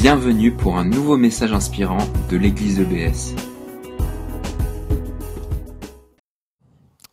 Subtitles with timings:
[0.00, 1.98] Bienvenue pour un nouveau message inspirant
[2.30, 3.34] de l'église EBS.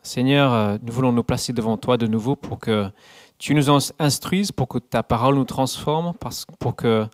[0.02, 2.89] Seigneur, euh, nous voulons nous placer devant toi de nouveau pour que
[3.39, 3.70] tu nous
[4.00, 6.13] instruises, pour que ta parole nous transforme,
[6.59, 7.07] pour que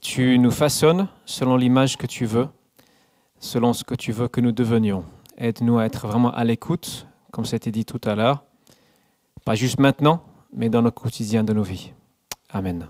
[0.00, 2.48] tu nous façonnes selon l'image que tu veux,
[3.40, 5.04] selon ce que tu veux que nous devenions.
[5.36, 8.42] Aide-nous à être vraiment à l'écoute, comme c'était dit tout à l'heure,
[9.44, 11.92] pas juste maintenant, mais dans le quotidien de nos vies.
[12.48, 12.88] Amen.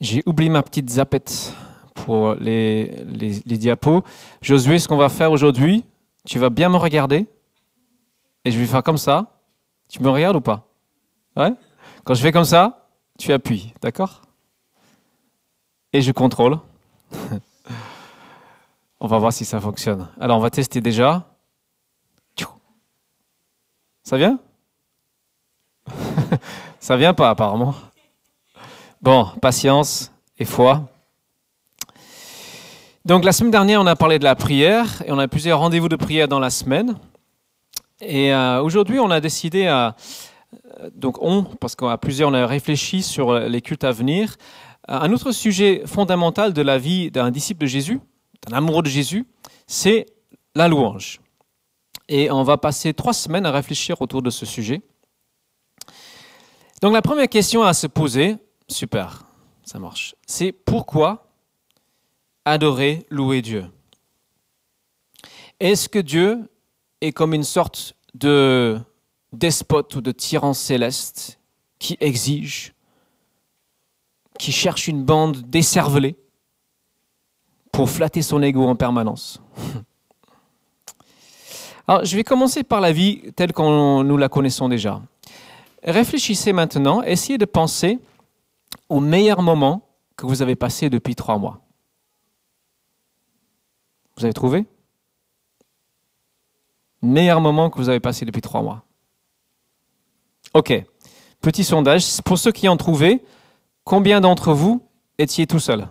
[0.00, 1.54] J'ai oublié ma petite zapette
[1.94, 4.02] pour les, les, diapos.
[4.42, 5.84] Josué, ce qu'on va faire aujourd'hui,
[6.24, 7.26] tu vas bien me regarder
[8.44, 9.40] et je vais faire comme ça.
[9.88, 10.68] Tu me regardes ou pas?
[11.36, 11.52] Ouais?
[12.04, 12.88] Quand je fais comme ça,
[13.18, 14.22] tu appuies, d'accord?
[15.92, 16.58] Et je contrôle.
[19.00, 20.08] on va voir si ça fonctionne.
[20.20, 21.26] Alors, on va tester déjà.
[24.06, 24.38] Ça vient?
[26.78, 27.74] Ça vient pas apparemment.
[29.06, 30.88] Bon, patience et foi.
[33.04, 35.88] Donc la semaine dernière, on a parlé de la prière et on a plusieurs rendez-vous
[35.88, 36.98] de prière dans la semaine.
[38.00, 39.94] Et euh, aujourd'hui, on a décidé à
[40.92, 44.34] donc on, parce qu'à plusieurs, on a réfléchi sur les cultes à venir.
[44.88, 48.00] Un autre sujet fondamental de la vie d'un disciple de Jésus,
[48.48, 49.24] d'un amoureux de Jésus,
[49.68, 50.06] c'est
[50.56, 51.20] la louange.
[52.08, 54.82] Et on va passer trois semaines à réfléchir autour de ce sujet.
[56.82, 59.26] Donc la première question à se poser, Super,
[59.64, 60.14] ça marche.
[60.26, 61.28] C'est pourquoi
[62.44, 63.66] adorer, louer Dieu
[65.60, 66.48] Est-ce que Dieu
[67.00, 68.78] est comme une sorte de
[69.32, 71.38] despote ou de tyran céleste
[71.78, 72.72] qui exige,
[74.38, 76.16] qui cherche une bande décervelée
[77.72, 79.40] pour flatter son ego en permanence?
[81.88, 85.00] Alors, je vais commencer par la vie telle qu'on nous la connaissons déjà.
[85.84, 88.00] Réfléchissez maintenant, essayez de penser
[88.88, 91.60] au meilleur moment que vous avez passé depuis trois mois
[94.16, 94.66] Vous avez trouvé?
[97.02, 98.84] Meilleur moment que vous avez passé depuis trois mois.
[100.54, 100.72] Ok.
[101.40, 102.20] Petit sondage.
[102.22, 103.22] Pour ceux qui ont trouvé,
[103.84, 104.82] combien d'entre vous
[105.18, 105.88] étiez tout seul?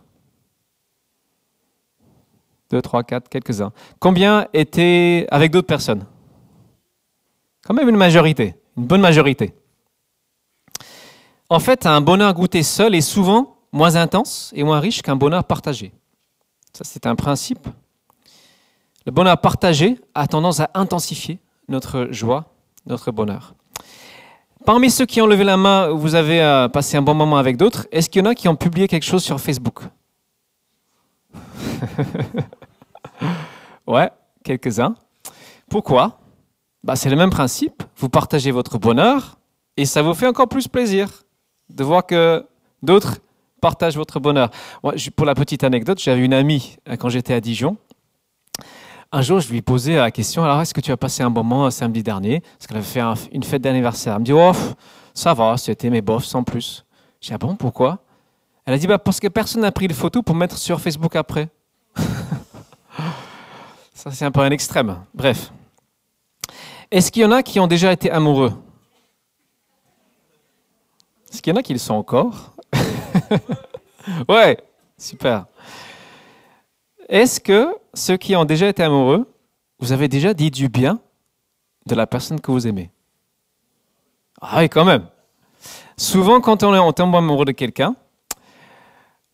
[2.71, 3.71] Deux, trois, quatre, quelques-uns.
[3.99, 6.05] Combien étaient avec d'autres personnes?
[7.63, 9.53] Quand même une majorité, une bonne majorité.
[11.49, 15.43] En fait, un bonheur goûté seul est souvent moins intense et moins riche qu'un bonheur
[15.43, 15.91] partagé.
[16.73, 17.67] Ça, c'est un principe.
[19.05, 22.45] Le bonheur partagé a tendance à intensifier notre joie,
[22.87, 23.53] notre bonheur.
[24.65, 27.57] Parmi ceux qui ont levé la main, vous avez euh, passé un bon moment avec
[27.57, 27.85] d'autres.
[27.91, 29.81] Est-ce qu'il y en a qui ont publié quelque chose sur Facebook?
[33.87, 34.09] Ouais,
[34.43, 34.95] quelques-uns.
[35.69, 36.17] Pourquoi?
[36.83, 37.83] Bah, C'est le même principe.
[37.97, 39.37] Vous partagez votre bonheur
[39.77, 41.24] et ça vous fait encore plus plaisir
[41.69, 42.45] de voir que
[42.81, 43.17] d'autres
[43.61, 44.49] partagent votre bonheur.
[45.15, 47.77] pour la petite anecdote, j'avais une amie euh, quand j'étais à Dijon.
[49.11, 51.43] Un jour, je lui posais la question Alors, est-ce que tu as passé un bon
[51.43, 52.41] moment samedi dernier?
[52.41, 54.13] Parce qu'elle avait fait une fête d'anniversaire.
[54.13, 54.51] Elle me dit Oh,
[55.13, 56.85] ça va, c'était mes bofs sans plus.
[57.21, 57.99] J'ai dit Ah bon, pourquoi?
[58.65, 61.15] Elle a dit bah, Parce que personne n'a pris de photos pour mettre sur Facebook
[61.15, 61.49] après.
[63.93, 64.97] ça, c'est un peu un extrême.
[65.13, 65.51] Bref.
[66.91, 68.53] Est-ce qu'il y en a qui ont déjà été amoureux?
[71.35, 72.55] Est-ce qu'il y en a qui le sont encore
[74.29, 74.57] Ouais,
[74.97, 75.47] super.
[77.09, 79.29] Est-ce que ceux qui ont déjà été amoureux,
[79.79, 81.01] vous avez déjà dit du bien
[81.87, 82.89] de la personne que vous aimez?
[84.41, 85.07] Ah oui, quand même.
[85.97, 87.97] Souvent, quand on, est, tombe amoureux de quelqu'un,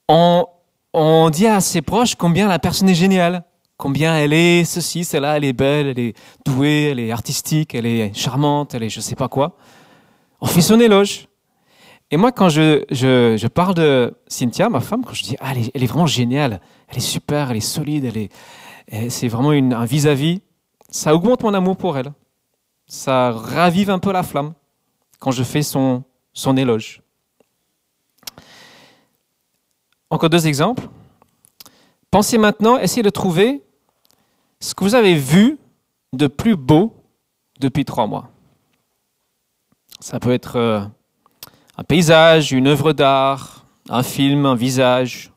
[0.10, 0.48] on,
[0.94, 3.44] on dit à ses proches combien la personne est géniale,
[3.78, 7.86] combien elle est ceci, cela, elle est belle, elle est douée, elle est artistique, elle
[7.86, 9.56] est charmante, elle est je sais pas quoi.
[10.40, 11.28] On fait son éloge.
[12.12, 15.84] Et moi, quand je, je, parle de Cynthia, ma femme, quand je dis ah, elle,
[15.84, 19.86] est, vraiment géniale, elle est super, elle est solide, elle est, c'est vraiment une, un
[19.86, 20.42] vis-à-vis,
[20.90, 22.12] ça augmente mon amour pour elle.
[22.86, 24.54] Ça ravive un peu la flamme
[25.20, 27.02] quand je fais son, son éloge.
[30.10, 30.90] Encore deux exemples.
[32.10, 33.64] Pensez maintenant, essayez de trouver
[34.60, 35.58] ce que vous avez vu
[36.12, 36.94] de plus beau
[37.62, 38.30] depuis trois mois.
[40.02, 40.82] Ça peut être euh,
[41.82, 45.32] un paysage, une œuvre d'art, un film, un visage.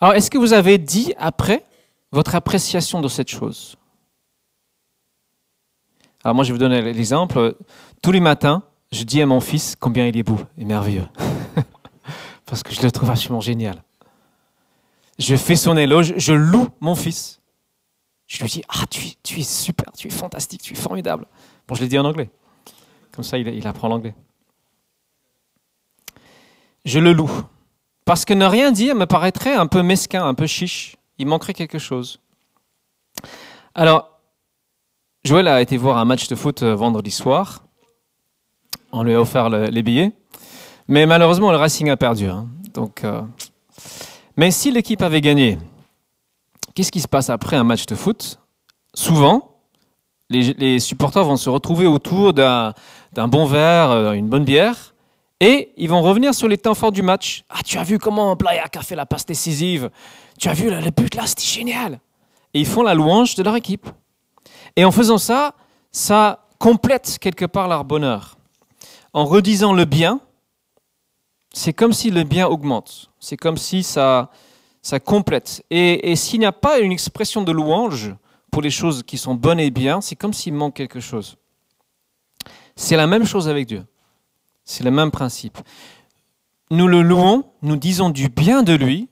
[0.00, 1.62] Alors, est-ce que vous avez dit après
[2.10, 3.76] votre appréciation de cette chose?
[6.24, 7.54] Alors, moi, je vais vous donner l'exemple.
[8.02, 8.62] Tous les matins,
[8.92, 11.06] je dis à mon fils combien il est beau et merveilleux.
[12.46, 13.82] Parce que je le trouve absolument génial.
[15.18, 17.42] Je fais son éloge, je loue mon fils.
[18.26, 21.26] Je lui dis Ah, tu, es super, tu es fantastique, tu es formidable.
[21.68, 22.30] Bon, je l'ai dit en anglais.
[23.12, 24.14] Comme ça, il apprend l'anglais.
[26.86, 27.30] Je le loue.
[28.06, 30.96] Parce que ne rien dire me paraîtrait un peu mesquin, un peu chiche.
[31.18, 32.20] Il manquerait quelque chose.
[33.74, 34.20] Alors,
[35.24, 37.64] Joël a été voir un match de foot euh, vendredi soir.
[38.92, 40.12] On lui a offert les billets.
[40.88, 42.26] Mais malheureusement, le Racing a perdu.
[42.28, 42.46] Hein.
[42.72, 43.20] Donc, euh,
[44.36, 45.58] Mais si l'équipe avait gagné,
[46.74, 48.38] qu'est-ce qui se passe après un match de foot?
[48.94, 49.56] Souvent,
[50.30, 52.74] les, les, supporters vont se retrouver autour d'un
[53.14, 54.94] bon verre, euh, une bonne bière,
[55.40, 57.44] et ils vont revenir sur les temps forts du match.
[57.48, 59.90] Ah, tu as vu comment Playak a fait la passe décisive
[60.38, 62.00] Tu as vu le but là, c'était génial
[62.54, 63.86] Et ils font la louange de leur équipe.
[64.76, 65.54] Et en faisant ça,
[65.92, 68.36] ça complète quelque part leur bonheur.
[69.12, 70.20] En redisant le bien,
[71.52, 73.10] c'est comme si le bien augmente.
[73.18, 74.30] C'est comme si ça,
[74.82, 75.64] ça complète.
[75.70, 78.14] Et, s'il n'y a pas une expression de louange
[78.50, 81.36] pour les choses qui sont bonnes et bien, c'est comme s'il manque quelque chose.
[82.74, 83.84] C'est la même chose avec Dieu.
[84.66, 85.58] C'est le même principe.
[86.70, 89.08] Nous le louons, nous disons du bien de lui,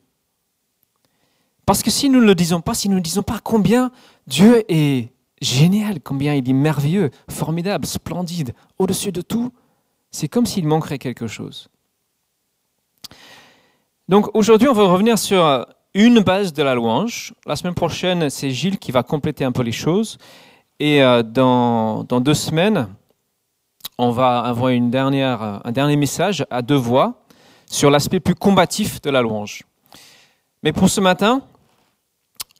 [1.65, 3.91] parce que si nous ne le disons pas, si nous ne disons pas combien
[4.27, 5.09] Dieu est
[5.41, 9.53] génial, combien il est merveilleux, formidable, splendide, au-dessus de tout,
[10.11, 11.69] c'est comme s'il manquerait quelque chose.
[14.09, 17.33] Donc aujourd'hui, on va revenir sur une base de la louange.
[17.47, 20.19] La semaine prochaine, c'est Gilles qui va compléter un peu les choses.
[20.81, 22.89] Et euh, dans, dans deux semaines,
[23.99, 27.25] on va avoir une dernière, un dernier message à deux voix
[27.67, 29.63] sur l'aspect plus combatif de la louange.
[30.63, 31.43] Mais pour ce matin,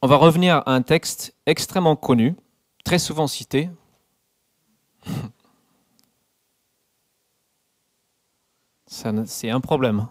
[0.01, 2.35] on va revenir à un texte extrêmement connu,
[2.83, 3.69] très souvent cité.
[8.87, 10.07] C'est un problème.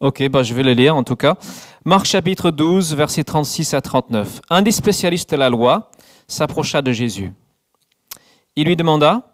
[0.00, 1.36] Ok, bah je vais le lire en tout cas.
[1.84, 4.40] Marc chapitre 12, versets 36 à 39.
[4.48, 5.90] Un des spécialistes de la loi
[6.26, 7.34] s'approcha de Jésus.
[8.56, 9.29] Il lui demanda,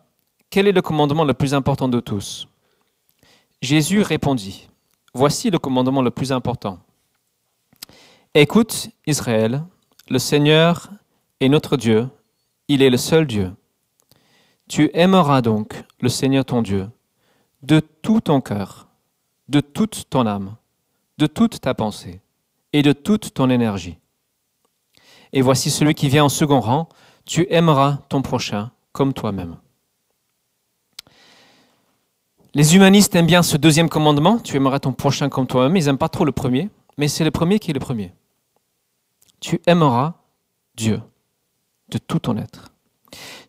[0.50, 2.48] Quel est le commandement le plus important de tous?
[3.60, 4.68] Jésus répondit,
[5.14, 6.78] Voici le commandement le plus important.
[8.34, 9.64] Écoute, Israël,
[10.10, 10.90] le Seigneur
[11.40, 12.08] est notre Dieu,
[12.68, 13.50] il est le seul Dieu.
[14.68, 16.90] Tu aimeras donc le Seigneur ton Dieu
[17.62, 18.88] de tout ton cœur,
[19.48, 20.56] de toute ton âme,
[21.16, 22.20] de toute ta pensée
[22.72, 23.96] et de toute ton énergie.
[25.32, 26.88] Et voici celui qui vient en second rang,
[27.24, 29.56] tu aimeras ton prochain comme toi-même.
[32.56, 35.98] Les humanistes aiment bien ce deuxième commandement, tu aimeras ton prochain comme toi-même, ils n'aiment
[35.98, 38.14] pas trop le premier, mais c'est le premier qui est le premier.
[39.40, 40.14] Tu aimeras
[40.74, 41.02] Dieu
[41.90, 42.72] de tout ton être.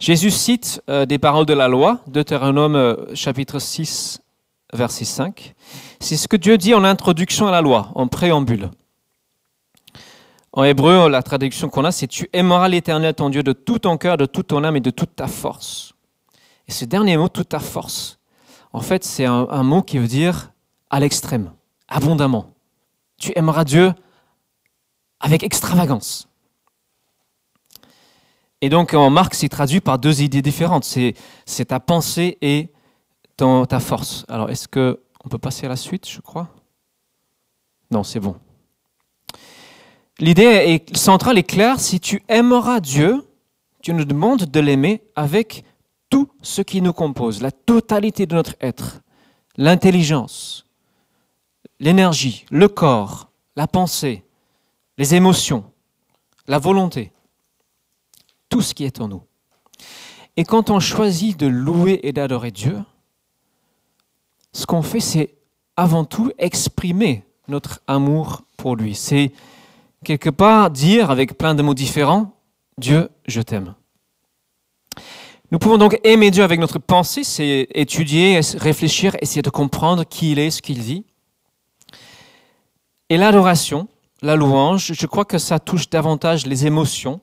[0.01, 4.19] Jésus cite euh, des paroles de la loi, Deutéronome euh, chapitre 6,
[4.73, 5.55] verset 5.
[6.01, 8.71] C'est ce que Dieu dit en introduction à la loi, en préambule.
[10.51, 13.95] En hébreu, la traduction qu'on a, c'est Tu aimeras l'Éternel ton Dieu de tout ton
[13.95, 15.93] cœur, de toute ton âme et de toute ta force.
[16.67, 18.16] Et ce dernier mot, toute ta force,
[18.77, 20.51] en fait, c'est un mot qui veut dire
[20.91, 21.51] à l'extrême,
[21.87, 22.53] abondamment.
[23.17, 23.91] Tu aimeras Dieu
[25.19, 26.29] avec extravagance.
[28.61, 30.83] Et donc en Marc, c'est traduit par deux idées différentes.
[30.83, 32.71] C'est, ta pensée et
[33.35, 34.25] ta force.
[34.29, 36.47] Alors est-ce que on peut passer à la suite, je crois?
[37.89, 38.35] Non, c'est bon.
[40.19, 41.79] L'idée est centrale et claire.
[41.79, 43.25] Si tu aimeras Dieu,
[43.81, 45.63] tu nous demandes de l'aimer avec
[46.09, 49.01] tout ce qui nous compose, la totalité de notre être,
[49.57, 50.65] l'intelligence,
[51.79, 54.23] l'énergie, le corps, la pensée,
[54.97, 55.65] les émotions,
[56.47, 57.11] la volonté
[58.49, 59.23] tout ce qui est en nous.
[60.35, 62.79] Et quand on choisit de louer et d'adorer Dieu,
[64.53, 65.35] ce qu'on fait, c'est
[65.75, 68.95] avant tout exprimer notre amour pour lui.
[68.95, 69.31] C'est
[70.03, 72.33] quelque part dire avec plein de mots différents,
[72.77, 73.75] Dieu, je t'aime.
[75.51, 80.31] Nous pouvons donc aimer Dieu avec notre pensée, c'est étudier, réfléchir, essayer de comprendre qui
[80.31, 81.05] il est, ce qu'il dit.
[83.09, 83.87] Et l'adoration,
[84.21, 87.21] la louange, je crois que ça touche davantage les émotions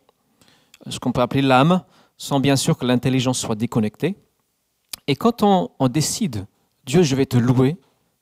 [0.90, 1.82] ce qu'on peut appeler l'âme,
[2.16, 4.16] sans bien sûr que l'intelligence soit déconnectée.
[5.06, 6.46] Et quand on, décide,
[6.86, 7.76] Dieu, je vais te louer,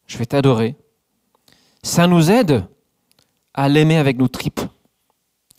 [0.06, 0.76] je vais t'adorer,
[1.82, 2.64] ça nous aide
[3.54, 4.60] à l'aimer avec nos tripes.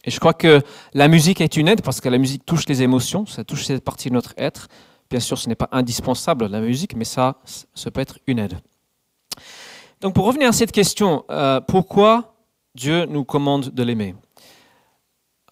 [0.03, 0.62] Et je crois que
[0.93, 3.83] la musique est une aide parce que la musique touche les émotions, ça touche cette
[3.83, 4.67] partie de notre être.
[5.10, 7.38] Bien sûr, ce n'est pas indispensable la musique, mais ça,
[7.74, 8.60] ça peut être une aide.
[10.01, 12.36] Donc pour revenir à cette question, euh, pourquoi
[12.75, 14.15] Dieu nous commande de l'aimer?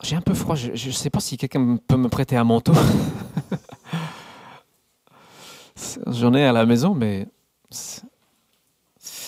[0.03, 0.55] J'ai un peu froid.
[0.55, 2.73] Je ne sais pas si quelqu'un peut me prêter un manteau.
[6.07, 7.27] J'en ai à la maison, mais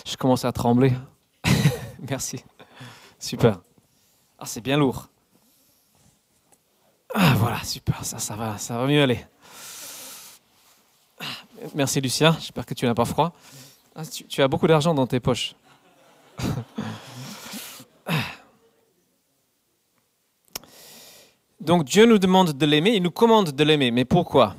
[0.05, 0.93] je commence à trembler.
[2.09, 2.43] Merci.
[3.19, 3.61] Super.
[4.37, 5.09] Ah, c'est bien lourd.
[7.13, 8.03] Ah, voilà, super.
[8.03, 9.23] Ça, va, ça va mieux aller.
[11.19, 11.25] Ah,
[11.75, 12.35] merci Lucien.
[12.39, 13.31] J'espère que tu n'as pas froid.
[13.95, 15.55] Ah, tu, tu as beaucoup d'argent dans tes poches.
[21.63, 23.91] Donc Dieu nous demande de l'aimer, il nous commande de l'aimer.
[23.91, 24.55] Mais pourquoi?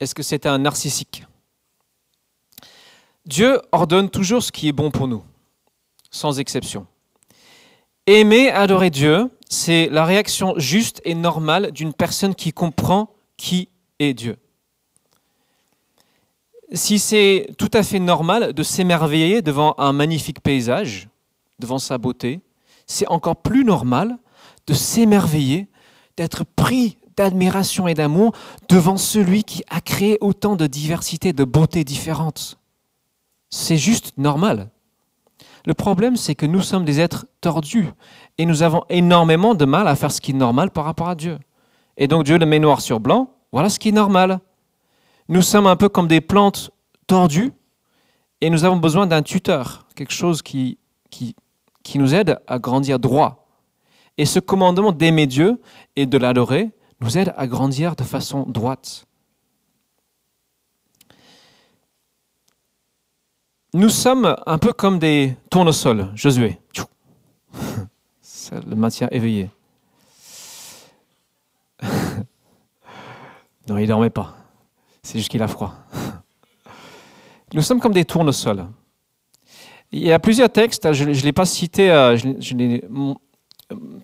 [0.00, 1.24] Est-ce que c'est un narcissique?
[3.24, 5.22] Dieu ordonne toujours ce qui est bon pour nous,
[6.10, 6.86] sans exception.
[8.06, 14.14] Aimer, adorer Dieu, c'est la réaction juste et normale d'une personne qui comprend qui est
[14.14, 14.36] Dieu.
[16.72, 21.08] Si c'est tout à fait normal de s'émerveiller devant un magnifique paysage,
[21.60, 22.40] devant sa beauté,
[22.86, 24.18] c'est encore plus normal
[24.66, 25.68] de s'émerveiller,
[26.16, 28.32] d'être pris d'admiration et d'amour
[28.68, 32.58] devant celui qui a créé autant de diversité, de beauté différentes.
[33.48, 34.70] C'est juste normal.
[35.64, 37.88] Le problème, c'est que nous sommes des êtres tordus
[38.38, 41.14] et nous avons énormément de mal à faire ce qui est normal par rapport à
[41.14, 41.38] Dieu.
[41.96, 44.40] Et donc Dieu le met noir sur blanc, voilà ce qui est normal.
[45.28, 46.70] Nous sommes un peu comme des plantes
[47.06, 47.52] tordues
[48.40, 50.78] et nous avons besoin d'un tuteur, quelque chose qui,
[51.10, 51.34] qui,
[51.98, 53.46] nous aide à grandir droit.
[54.18, 55.60] Et ce commandement d'aimer Dieu
[55.94, 59.06] et de l'adorer nous aide à grandir de façon droite.
[63.72, 66.58] Nous sommes un peu comme des tournesols, Josué.
[68.46, 69.50] Ça le maintient éveillé.
[73.68, 74.36] non, il dormait pas.
[75.02, 75.74] C'est juste qu'il a froid.
[77.52, 78.68] Nous sommes comme des tournesols.
[79.90, 82.84] Il y a plusieurs textes, je ne l'ai pas cité, euh, je ne les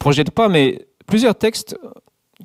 [0.01, 1.79] projette pas, mais plusieurs textes,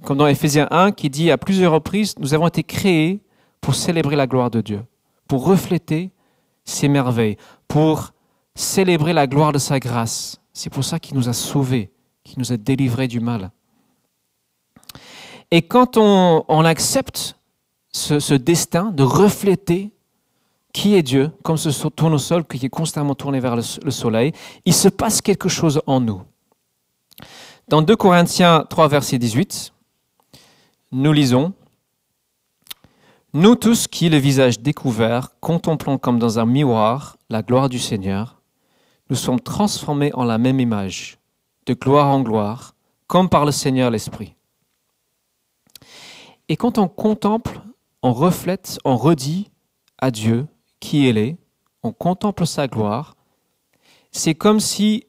[0.03, 3.21] comme dans Ephésiens 1, qui dit à plusieurs reprises, nous avons été créés
[3.59, 4.83] pour célébrer la gloire de Dieu,
[5.27, 6.11] pour refléter
[6.63, 7.37] ses merveilles,
[7.67, 8.13] pour
[8.53, 10.39] célébrer la gloire de sa grâce.
[10.57, 11.91] C'est pour ça qu'il nous a sauvés,
[12.23, 13.51] qu'il nous a délivrés du mal.
[15.51, 17.37] Et quand on, accepte
[17.91, 19.93] ce, destin de refléter
[20.73, 24.31] qui est Dieu, comme ce tournesol qui est constamment tourné vers le, le soleil,
[24.65, 26.23] il se passe quelque chose en nous.
[27.67, 29.71] Dans 2 Corinthiens 3, verset 18,
[30.91, 31.53] nous lisons
[33.31, 38.36] nous tous qui, le visage découvert, contemplons comme dans un miroir la gloire du Seigneur,
[39.09, 41.17] nous sommes transformés en la même image,
[41.65, 42.75] de gloire en gloire,
[43.07, 44.35] comme par le Seigneur l'Esprit.
[46.49, 47.61] Et quand on contemple,
[48.03, 49.49] on reflète, on redit
[49.97, 50.47] à Dieu
[50.79, 51.37] qui il est,
[51.83, 53.15] on contemple sa gloire,
[54.11, 55.05] c'est comme si,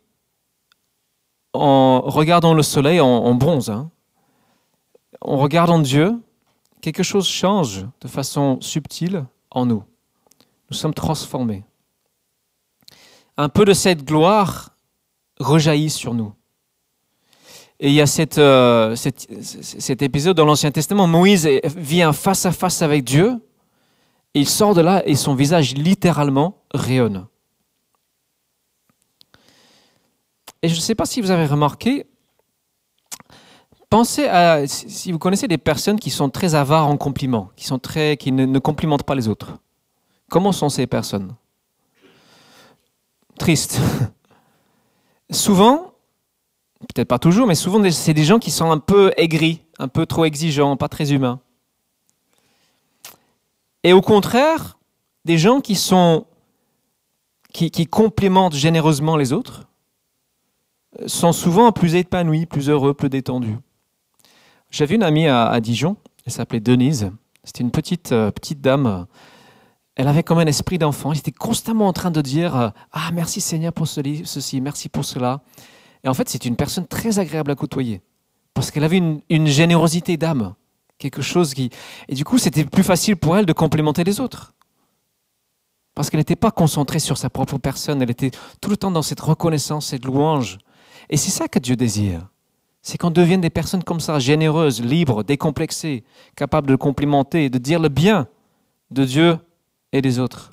[1.53, 3.71] en regardant le soleil, on, bronze.
[3.71, 3.91] Hein.
[5.21, 6.21] En regardant Dieu,
[6.81, 9.83] quelque chose change de façon subtile en nous.
[10.71, 11.65] Nous sommes transformés.
[13.39, 14.77] Un peu de cette gloire
[15.41, 16.35] rejaillit sur nous.
[17.81, 22.83] Et il y a euh, cet épisode dans l'Ancien Testament, Moïse vient face à face
[22.83, 23.41] avec Dieu,
[24.35, 27.27] il sort de là et son visage littéralement rayonne.
[30.61, 32.07] Et je ne sais pas si vous avez remarqué,
[33.91, 37.67] Pensez à si vous connaissez des personnes qui sont très avares en compliments, qui
[38.19, 39.57] qui ne, complimentent pas les autres.
[40.29, 41.35] Comment sont ces personnes?
[43.39, 43.81] Tristes.
[45.31, 45.93] souvent,
[46.81, 50.07] peut-être pas toujours, mais souvent c'est des gens qui sont un peu aigris, un peu
[50.07, 51.41] trop exigeants, pas très humains.
[53.85, 54.79] Et au contraire,
[55.25, 56.27] des gens qui sont
[57.53, 59.65] qui, complimentent généreusement les autres
[61.07, 63.57] sont souvent plus épanouis, plus heureux, plus détendus.
[64.71, 67.11] J'avais une amie à, Dijon, elle s'appelait Denise.
[67.45, 69.07] C'était une petite, euh, petite dame.
[69.99, 71.11] Elle avait comme un esprit d'enfant.
[71.11, 75.05] Elle était constamment en train de dire euh, Ah, merci Seigneur pour ceci, merci pour
[75.05, 75.43] cela.
[76.05, 78.01] Et en fait, c'est une personne très agréable à côtoyer.
[78.55, 80.55] Parce qu'elle avait une, une générosité d'âme.
[80.99, 81.71] Quelque chose qui.
[82.09, 84.55] Et du coup, c'était plus facile pour elle de complémenter les autres.
[85.97, 88.01] Parce qu'elle n'était pas concentrée sur sa propre personne.
[88.01, 90.59] Elle était tout le temps dans cette reconnaissance, cette louange.
[91.11, 92.29] Et c'est ça que Dieu désire
[92.81, 96.05] c'est qu'on devienne des personnes comme ça, généreuses, libres, décomplexées,
[96.37, 98.29] capables de complimenter, de dire le bien
[98.91, 99.39] de Dieu
[99.93, 100.53] et des autres.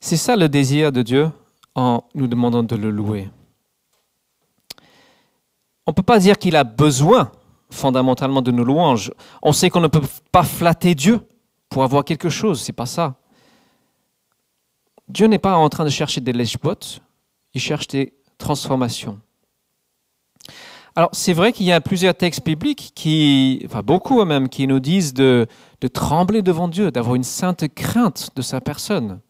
[0.00, 1.30] C'est ça le désir de Dieu
[1.74, 3.30] en nous demandant de le louer.
[5.86, 7.32] On ne peut pas dire qu'il a besoin
[7.70, 9.12] fondamentalement de nos louanges.
[9.42, 11.20] On sait qu'on ne peut pas flatter Dieu
[11.68, 13.16] pour avoir quelque chose, c'est pas ça.
[15.08, 17.00] Dieu n'est pas en train de chercher des lèche-bottes,
[17.54, 19.20] il cherche des transformations.
[20.94, 24.80] Alors, c'est vrai qu'il y a plusieurs textes bibliques qui, enfin beaucoup même, qui nous
[24.80, 25.46] disent de,
[25.92, 29.20] trembler devant Dieu, d'avoir une sainte crainte de sa personne.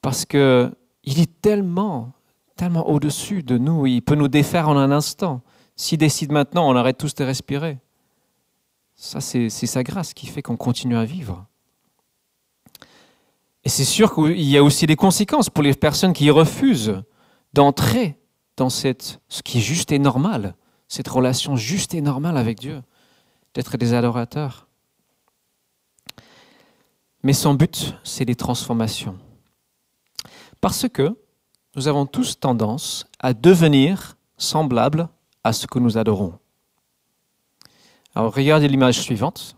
[0.00, 0.72] Parce que
[1.04, 2.12] il est tellement,
[2.56, 5.42] tellement au-dessus de nous, il peut nous défaire en un instant.
[5.76, 7.78] S'il décide maintenant, on arrête tous de respirer.
[8.94, 11.46] Ça, c'est sa grâce qui fait qu'on continue à vivre.
[13.64, 17.02] Et c'est sûr qu'il y a aussi des conséquences pour les personnes qui refusent
[17.52, 18.18] d'entrer
[18.56, 20.54] dans cette, ce qui est juste et normal,
[20.92, 22.82] cette relation juste et normale avec Dieu,
[23.54, 24.66] d'être des adorateurs.
[27.22, 29.16] Mais son but, c'est des transformations.
[30.60, 31.16] Parce que
[31.76, 35.08] nous avons tous tendance à devenir semblables
[35.44, 36.38] à ce que nous adorons.
[38.14, 39.56] Alors regardez l'image suivante.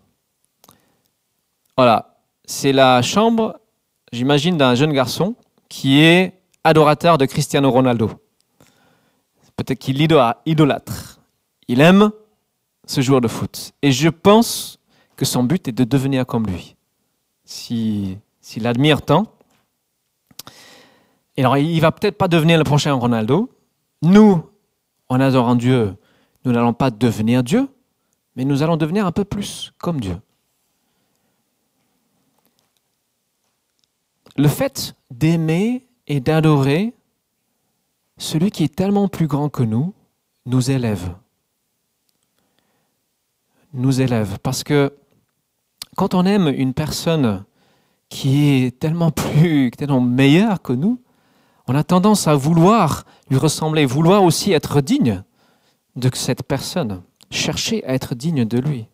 [1.77, 3.59] Voilà, c'est la chambre,
[4.13, 5.35] j'imagine, d'un jeune garçon
[5.69, 8.13] qui est adorateur de Cristiano Ronaldo.
[9.57, 10.01] Peut-être qu'il
[10.47, 11.14] idolâtre.
[11.69, 12.11] Il aime
[12.87, 13.73] ce joueur de foot.
[13.83, 14.79] Et je pense
[15.17, 16.77] que son but est de devenir comme lui.
[17.45, 18.21] S'il
[18.65, 19.27] admire tant.
[21.37, 23.51] Et alors, il va peut-être pas devenir le prochain Ronaldo.
[24.03, 24.43] Nous,
[25.09, 25.97] en adorant Dieu,
[26.45, 27.69] nous n'allons pas devenir Dieu,
[28.37, 30.17] mais nous allons devenir un peu plus comme Dieu.
[34.37, 36.93] Le fait d'aimer et d'adorer
[38.19, 39.95] celui qui est tellement plus grand que nous
[40.47, 41.15] nous élève.
[43.75, 44.39] Nous élève.
[44.43, 44.95] Parce que
[45.97, 47.45] quand on aime une personne
[48.09, 51.01] qui est tellement plus, tellement meilleure que nous,
[51.67, 55.23] on a tendance à vouloir lui ressembler, vouloir aussi être digne
[55.97, 58.87] de cette personne, chercher à être digne de lui.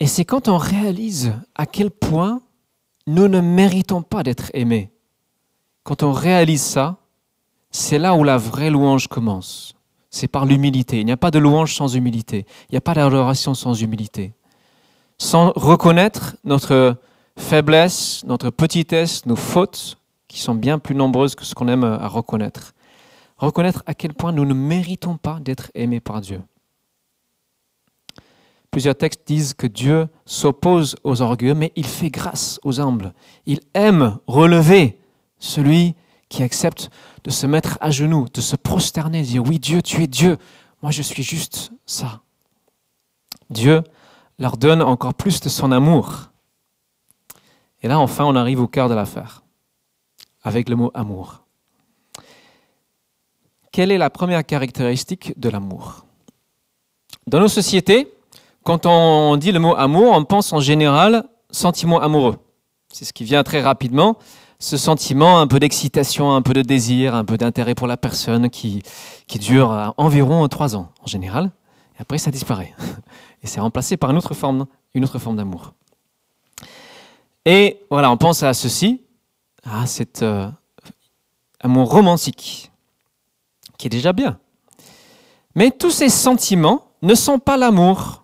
[0.00, 2.42] Et c'est quand on réalise à quel point
[3.06, 4.90] nous ne méritons pas d'être aimés.
[5.84, 6.98] Quand on réalise ça,
[7.70, 9.74] c'est là où la vraie louange commence.
[10.12, 11.00] C'est par l'humilité.
[11.00, 12.46] Il n'y a pas de louange sans humilité.
[12.68, 14.34] Il n'y a pas d'adoration sans humilité.
[15.18, 16.96] Sans reconnaître notre
[17.36, 22.08] faiblesse, notre petitesse, nos fautes, qui sont bien plus nombreuses que ce qu'on aime à
[22.08, 22.74] reconnaître.
[23.38, 26.42] Reconnaître à quel point nous ne méritons pas d'être aimés par Dieu.
[28.70, 33.12] Plusieurs textes disent que Dieu s'oppose aux orgueilleux, mais il fait grâce aux humbles.
[33.44, 34.98] Il aime relever
[35.38, 35.94] celui
[36.32, 36.90] qui accepte
[37.24, 40.38] de se mettre à genoux, de se prosterner, de dire oui Dieu, tu es Dieu,
[40.80, 42.22] moi je suis juste ça.
[43.50, 43.82] Dieu
[44.38, 46.30] leur donne encore plus de son amour.
[47.82, 49.42] Et là enfin on arrive au cœur de l'affaire,
[50.42, 51.44] avec le mot amour.
[53.70, 56.06] Quelle est la première caractéristique de l'amour?
[57.26, 58.10] Dans nos sociétés,
[58.64, 62.38] quand on dit le mot amour, on pense en général sentiment amoureux.
[62.88, 64.18] C'est ce qui vient très rapidement.
[64.62, 68.48] Ce sentiment, un peu d'excitation, un peu de désir, un peu d'intérêt pour la personne
[68.48, 68.84] qui,
[69.40, 71.50] dure environ trois ans en général.
[71.98, 72.72] Et après, ça disparaît.
[73.42, 75.72] Et c'est remplacé par une autre forme, une autre forme d'amour.
[77.44, 79.02] Et voilà, on pense à ceci,
[79.64, 80.48] à cet euh,
[81.58, 82.70] amour romantique,
[83.78, 84.38] qui est déjà bien.
[85.56, 88.22] Mais tous ces sentiments ne sont pas l'amour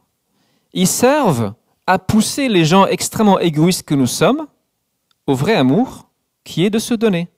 [0.72, 1.54] ils servent
[1.88, 4.46] à pousser les gens extrêmement égoïstes que nous sommes
[5.26, 6.07] au vrai amour
[6.48, 7.28] qui est de se donner.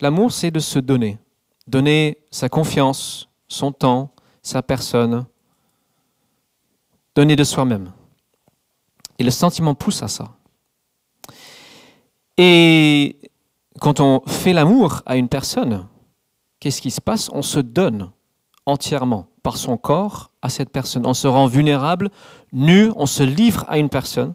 [0.00, 1.18] L'amour, c'est de se donner.
[1.66, 5.26] Donner sa confiance, son temps, sa personne.
[7.14, 7.92] Donner de soi-même.
[9.18, 10.32] Et le sentiment pousse à ça.
[12.38, 13.18] Et
[13.78, 15.86] quand on fait l'amour à une personne,
[16.60, 17.28] qu'est-ce qui se passe?
[17.30, 18.10] On se donne
[18.64, 21.04] entièrement par son corps à cette personne.
[21.04, 22.08] On se rend vulnérable,
[22.52, 24.32] nu, on se livre à une personne.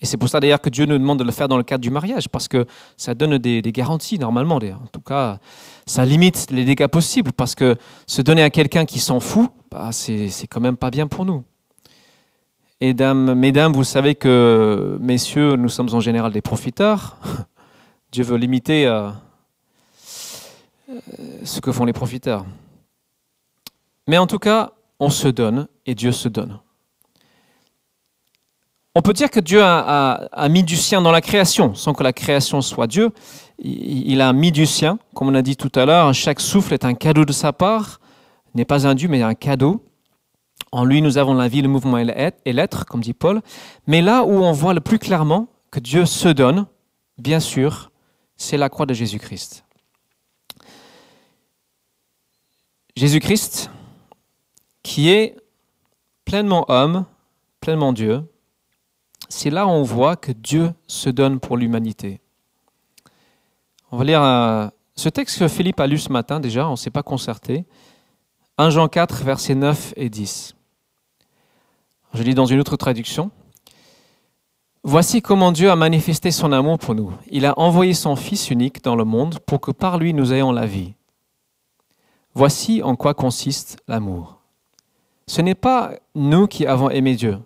[0.00, 1.82] Et c'est pour ça d'ailleurs que Dieu nous demande de le faire dans le cadre
[1.82, 4.56] du mariage, parce que ça donne des, garanties normalement.
[4.56, 5.38] En tout cas,
[5.86, 9.90] ça limite les dégâts possibles, parce que se donner à quelqu'un qui s'en fout, bah,
[9.92, 11.42] c'est quand même pas bien pour nous.
[12.80, 17.16] Et dames, mesdames, vous savez que, messieurs, nous sommes en général des profiteurs.
[18.12, 19.10] Dieu veut limiter euh,
[20.88, 20.94] euh,
[21.42, 22.46] ce que font les profiteurs.
[24.06, 26.60] Mais en tout cas, on se donne et Dieu se donne.
[28.98, 32.12] On peut dire que Dieu a, mis du sien dans la création, sans que la
[32.12, 33.12] création soit Dieu.
[33.60, 36.12] Il, a mis du sien, comme on a dit tout à l'heure.
[36.12, 38.00] Chaque souffle est un cadeau de sa part,
[38.56, 39.84] n'est pas un Dieu, mais un cadeau.
[40.72, 43.40] En lui, nous avons la vie, le mouvement et l'être, comme dit Paul.
[43.86, 46.66] Mais là où on voit le plus clairement que Dieu se donne,
[47.18, 47.92] bien sûr,
[48.36, 49.64] c'est la croix de Jésus-Christ.
[52.96, 53.70] Jésus-Christ,
[54.82, 55.36] qui est
[56.24, 57.04] pleinement homme,
[57.60, 58.24] pleinement Dieu,
[59.28, 62.20] c'est là où on voit que Dieu se donne pour l'humanité.
[63.90, 66.76] On va lire euh, ce texte que Philippe a lu ce matin déjà, on ne
[66.76, 67.64] s'est pas concerté.
[68.58, 70.54] 1 Jean 4, versets 9 et 10.
[72.14, 73.30] Je lis dans une autre traduction.
[74.82, 77.12] Voici comment Dieu a manifesté son amour pour nous.
[77.30, 80.52] Il a envoyé son Fils unique dans le monde pour que par lui nous ayons
[80.52, 80.94] la vie.
[82.34, 84.40] Voici en quoi consiste l'amour.
[85.26, 87.38] Ce n'est pas nous qui avons aimé Dieu.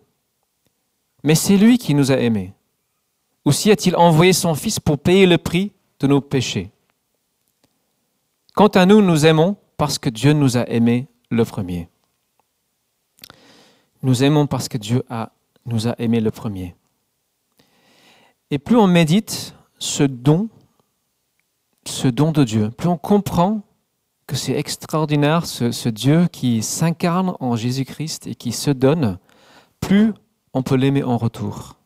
[1.22, 2.52] Mais c'est lui qui nous a aimés.
[3.44, 6.70] Aussi a-t-il envoyé son Fils pour payer le prix de nos péchés.
[8.54, 11.88] Quant à nous, nous aimons parce que Dieu nous a aimés le premier.
[14.02, 15.02] Nous aimons parce que Dieu
[15.64, 16.74] nous a aimés le premier.
[18.50, 20.48] Et plus on médite ce don,
[21.86, 23.62] ce don de Dieu, plus on comprend
[24.26, 29.18] que c'est extraordinaire ce, Dieu qui s'incarne en Jésus-Christ et qui se donne,
[29.80, 30.12] plus
[30.54, 31.76] on peut l'aimer en retour.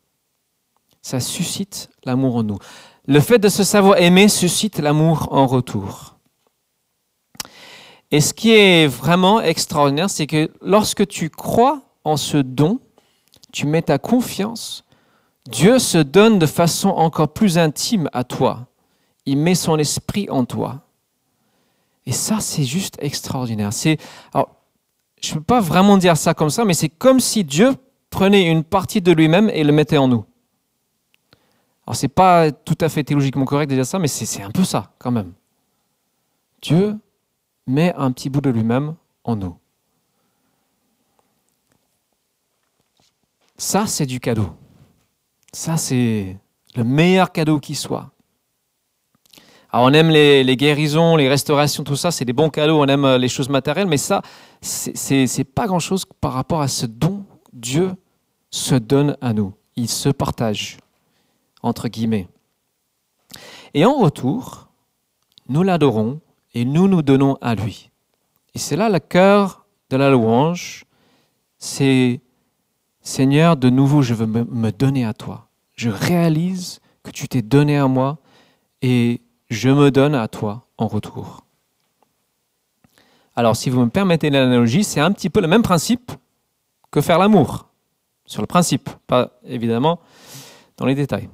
[1.01, 2.57] Ça suscite l'amour en nous.
[3.05, 6.17] Le fait de se savoir aimer suscite l'amour en retour.
[8.11, 12.79] Et ce qui est vraiment extraordinaire, c'est que lorsque tu crois en ce don,
[13.51, 14.83] tu mets ta confiance,
[15.49, 18.67] Dieu se donne de façon encore plus intime à toi.
[19.25, 20.81] Il met son esprit en toi.
[22.05, 23.73] Et ça, c'est juste extraordinaire.
[23.73, 23.97] C'est,
[24.33, 24.49] alors,
[25.21, 27.73] je ne peux pas vraiment dire ça comme ça, mais c'est comme si Dieu
[28.09, 30.25] prenait une partie de lui-même et le mettait en nous.
[31.85, 34.51] Alors, ce n'est pas tout à fait théologiquement correct de dire ça, mais c'est un
[34.51, 35.33] peu ça, quand même.
[36.61, 36.97] Dieu
[37.65, 39.57] met un petit bout de lui-même en nous.
[43.57, 44.49] Ça, c'est du cadeau.
[45.51, 46.37] Ça, c'est
[46.75, 48.11] le meilleur cadeau qui soit.
[49.71, 53.03] Alors on aime les, guérisons, les restaurations, tout ça, c'est des bons cadeaux, on aime
[53.03, 54.21] euh, les choses matérielles, mais ça,
[54.61, 57.16] c'est pas grand-chose par rapport à ce don
[57.57, 57.95] Dieu
[58.51, 59.53] se donne à nous.
[59.75, 60.77] Il se partage,
[61.63, 62.27] entre guillemets.
[63.73, 64.69] Et en retour,
[65.49, 66.21] nous l'adorons
[66.53, 67.89] et nous nous donnons à lui.
[68.53, 70.85] Et c'est là le cœur de la louange,
[71.57, 72.21] c'est
[73.01, 75.47] Seigneur, de nouveau, je veux me donner à toi.
[75.75, 78.17] Je réalise que tu t'es donné à moi
[78.81, 81.43] et je me donne à toi en retour.
[83.35, 86.11] Alors, si vous me permettez l'analogie, c'est un petit peu le même principe
[86.91, 87.67] que faire l'amour,
[88.25, 89.99] sur le principe, pas évidemment
[90.77, 91.29] dans les détails.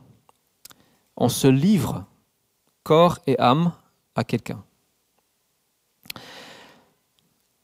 [1.18, 2.06] On se livre
[2.84, 3.72] corps et âme
[4.16, 4.64] à quelqu'un.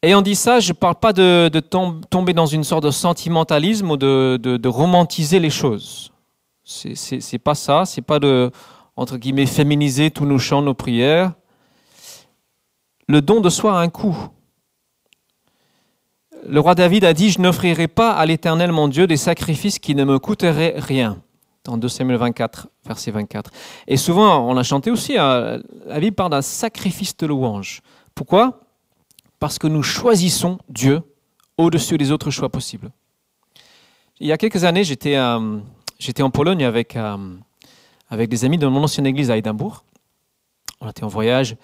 [0.02, 1.50] Ayant dit ça, je ne parle pas de,
[2.10, 6.12] tomber dans une sorte de sentimentalisme ou de, romantiser les choses.
[6.64, 8.52] C'est pas ça, c'est pas de
[9.00, 11.32] entre guillemets, féminiser tous nos chants, nos prières.
[13.08, 14.28] Le don de soi a un coût.
[16.48, 19.96] Le roi David a dit, je n'offrirai pas à l'Éternel mon Dieu des sacrifices qui
[19.96, 21.18] ne me coûteraient rien.
[21.66, 23.52] Dans 2 Samuel 24, verset 24.
[23.88, 27.82] Et souvent, on a chanté aussi, hein, la Bible parle d'un sacrifice de louange.
[28.16, 28.62] Pourquoi?
[29.40, 31.02] Parce que nous choisissons Dieu
[31.58, 32.90] au-dessus des autres choix possibles.
[34.20, 35.60] Il y a quelques années, j'étais euh,
[36.20, 37.18] en Pologne avec euh,
[38.10, 39.84] avec des amis de mon ancienne église à Édimbourg.
[40.82, 41.56] On était en voyage.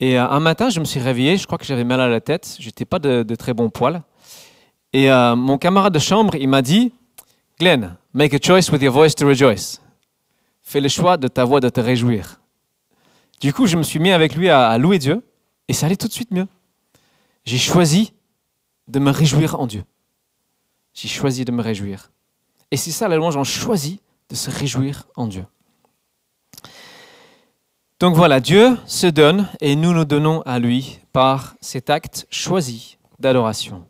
[0.00, 2.20] Et euh, un matin, je me suis réveillé, je crois que j'avais mal à la
[2.20, 4.02] tête, j'étais pas de, très bon poil.
[4.92, 6.92] Et euh, mon camarade de chambre, il m'a dit,
[7.58, 9.80] Glenn, make a choice with your voice to rejoice.
[10.62, 12.40] Fais le choix de ta voix de te réjouir.
[13.40, 15.22] Du coup, je me suis mis avec lui à, louer Dieu,
[15.68, 16.46] et ça allait tout de suite mieux.
[17.44, 18.12] J'ai choisi
[18.88, 19.84] de me réjouir en Dieu.
[20.94, 22.10] J'ai choisi de me réjouir.
[22.70, 25.44] Et c'est ça la louange, on choisit de se réjouir en Dieu.
[28.00, 32.98] Donc voilà, Dieu se donne et nous nous donnons à lui par cet acte choisi
[33.18, 33.87] d'adoration.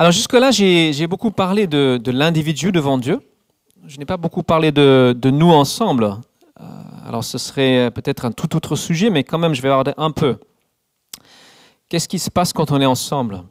[0.00, 3.20] Alors jusque-là, j'ai beaucoup parlé de, l'individu devant Dieu.
[3.84, 6.04] Je n'ai pas beaucoup parlé de, nous ensemble.
[6.60, 6.64] Euh,
[7.04, 10.12] alors ce serait peut-être un tout autre sujet, mais quand même, je vais aborder un
[10.12, 10.38] peu.
[11.88, 13.42] Qu'est-ce qui se passe quand on est ensemble?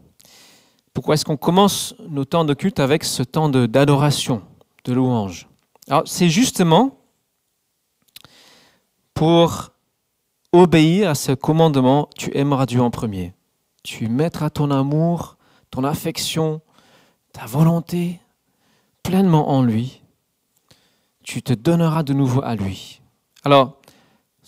[0.93, 4.41] Pourquoi est-ce qu'on commence nos temps de culte avec ce temps d'adoration,
[4.85, 5.49] de louange?
[5.89, 6.97] Alors c'est justement
[9.13, 9.71] pour
[10.53, 13.33] obéir à ce commandement, tu aimeras Dieu en premier.
[13.83, 15.36] Tu mettras ton amour,
[15.71, 16.61] ton affection,
[17.33, 18.19] ta volonté
[19.03, 20.01] pleinement en lui.
[21.23, 23.01] Tu te donneras de nouveau à lui.
[23.43, 23.77] Alors,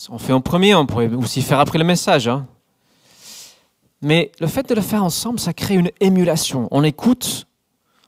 [0.09, 2.27] on fait en premier, on pourrait aussi faire après le message.
[2.27, 2.47] Hein.
[4.01, 6.67] Mais le fait de le faire ensemble, ça crée une émulation.
[6.71, 7.47] On écoute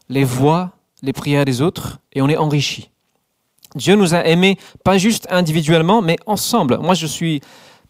[0.10, 0.72] les voix,
[1.02, 2.90] les prières des autres et on est enrichi.
[3.76, 6.78] Dieu nous a aimés pas juste individuellement, mais ensemble.
[6.78, 7.42] Moi, je suis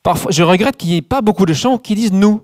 [0.04, 2.42] parfois, je regrette qu'il n'y ait pas beaucoup de gens qui disent nous.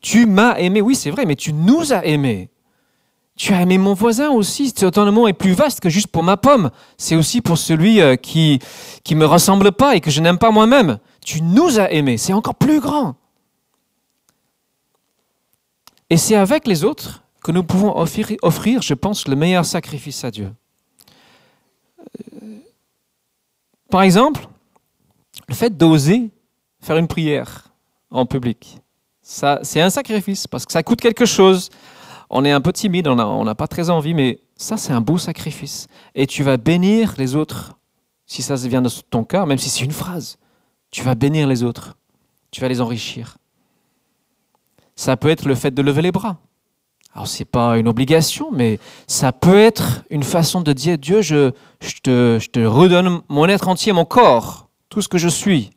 [0.00, 2.50] Tu m'as aimé, oui, c'est vrai, mais tu nous as aimés.
[3.36, 4.72] Tu as aimé mon voisin aussi.
[4.72, 6.70] Ton amour est plus vaste que juste pour ma pomme.
[6.96, 8.60] C'est aussi pour celui euh, qui
[9.02, 10.98] qui me ressemble pas et que je n'aime pas moi-même.
[11.24, 12.16] Tu nous as aimés.
[12.16, 13.16] C'est encore plus grand.
[16.10, 20.24] Et c'est avec les autres que nous pouvons offrir, offrir, je pense, le meilleur sacrifice
[20.24, 20.52] à Dieu.
[23.90, 24.48] Par exemple,
[25.48, 26.30] le fait d'oser
[26.80, 27.72] faire une prière
[28.10, 28.78] en public,
[29.26, 31.70] ça, c'est un sacrifice parce que ça coûte quelque chose.
[32.28, 35.16] on est un peu timide, on n'a pas très envie, mais ça, c'est un beau
[35.16, 35.88] sacrifice.
[36.14, 37.78] Et tu vas bénir les autres,
[38.26, 40.36] si ça vient de ton cœur, même si c'est une phrase.
[40.90, 41.96] Tu vas bénir les autres,
[42.50, 43.38] tu vas les enrichir.
[44.94, 46.36] Ça peut être le fait de lever les bras.
[47.14, 51.22] Alors, ce n'est pas une obligation, mais ça peut être une façon de dire Dieu,
[51.22, 51.50] je,
[52.02, 55.70] te, je te redonne mon être entier, mon corps, tout ce que je suis.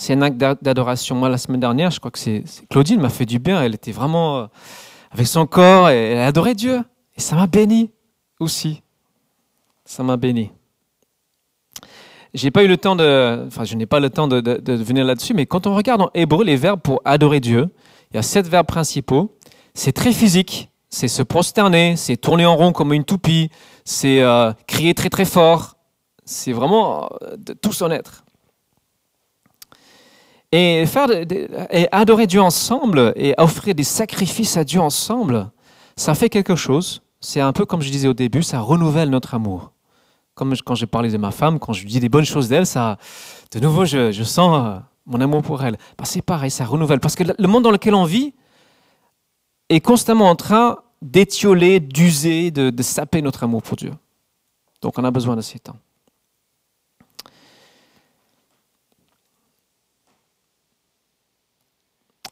[0.00, 1.14] C'est un acte d'adoration.
[1.14, 3.62] Moi, la semaine dernière, je crois que c'est Claudine m'a fait du bien.
[3.62, 4.46] Elle était vraiment euh,
[5.10, 6.82] avec son corps et elle adorait Dieu.
[7.18, 7.90] Et ça m'a béni
[8.38, 8.82] aussi.
[9.84, 10.52] Ça m'a béni.
[12.32, 15.34] J'ai pas eu le temps de, enfin, je n'ai pas le temps de, venir là-dessus,
[15.34, 17.68] mais quand on regarde en hébreu les verbes pour adorer Dieu,
[18.10, 19.36] il y a sept verbes principaux.
[19.74, 20.70] C'est très physique.
[20.88, 23.50] C'est se prosterner, c'est tourner en rond comme une toupie,
[23.84, 25.76] c'est euh, crier très très fort.
[26.24, 28.24] C'est vraiment euh, de tout son être.
[30.52, 31.08] Et, faire
[31.70, 35.50] et adorer Dieu ensemble et offrir des sacrifices à Dieu ensemble,
[35.96, 37.02] ça fait quelque chose.
[37.20, 39.72] C'est un peu comme je disais au début, ça renouvelle notre amour.
[40.34, 42.98] Comme quand j'ai parlé de ma femme, quand je dis des bonnes choses d'elle, ça,
[43.52, 45.76] de nouveau, je, je sens euh, mon amour pour elle.
[45.98, 47.00] Bah, c'est pareil, ça renouvelle.
[47.00, 48.34] Parce que le monde dans lequel on vit
[49.68, 53.92] est constamment en train d'étioler, d'user, de, de saper notre amour pour Dieu.
[54.82, 55.76] Donc on a besoin de ces temps.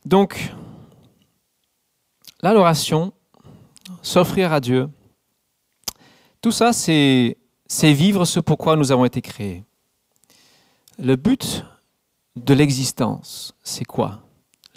[0.09, 0.55] Donc,
[2.41, 3.13] l'adoration,
[4.01, 4.89] s'offrir à Dieu,
[6.41, 7.37] tout ça, c'est
[7.83, 9.65] vivre ce pourquoi nous avons été créés.
[10.99, 11.63] Le but
[12.37, 14.23] de l'existence, c'est quoi?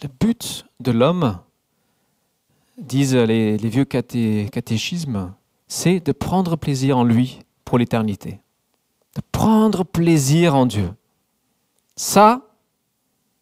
[0.03, 1.39] Le but de l'homme,
[2.77, 5.33] disent les, vieux catéchismes,
[5.69, 8.41] c'est de prendre plaisir en lui pour l'éternité.
[9.15, 10.91] De prendre plaisir en Dieu.
[11.95, 12.41] Ça,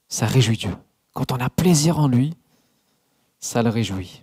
[0.07, 0.75] ça réjouit Dieu.
[1.13, 2.33] Quand on a plaisir en lui,
[3.39, 4.21] ça le réjouit.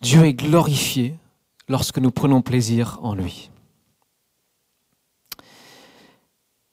[0.00, 1.14] Dieu est glorifié
[1.68, 3.50] lorsque nous prenons plaisir en lui.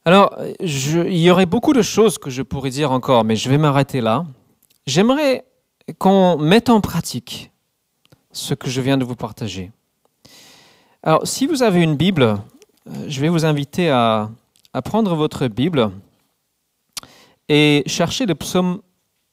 [0.06, 3.58] Alors, il y aurait beaucoup de choses que je pourrais dire encore, mais je vais
[3.58, 4.26] m'arrêter là.
[4.88, 5.46] J'aimerais
[5.98, 7.52] qu'on mette en pratique
[8.32, 9.72] ce que je viens de vous partager.
[11.04, 12.38] Alors, si vous avez une Bible, euh,
[13.08, 14.30] je vais vous inviter à,
[14.84, 15.92] prendre votre Bible
[17.50, 18.82] et chercher le psaume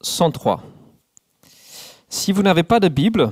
[0.01, 0.63] 103.
[2.09, 3.31] Si vous n'avez pas de Bible,